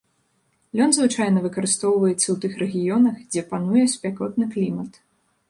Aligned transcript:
Лён 0.77 0.95
звычайна 0.97 1.43
выкарыстоўваецца 1.45 2.23
ў 2.23 2.35
тых 2.47 2.57
рэгіёнах, 2.63 3.15
дзе 3.31 3.45
пануе 3.53 3.85
спякотны 3.95 4.51
клімат. 4.59 4.91